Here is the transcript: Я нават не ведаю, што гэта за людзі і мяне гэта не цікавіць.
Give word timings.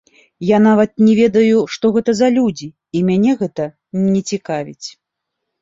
Я 0.51 0.57
нават 0.67 0.93
не 1.09 1.11
ведаю, 1.19 1.59
што 1.75 1.85
гэта 1.97 2.11
за 2.21 2.27
людзі 2.37 2.71
і 2.97 3.05
мяне 3.11 3.37
гэта 3.43 3.71
не 4.15 4.21
цікавіць. 4.29 4.87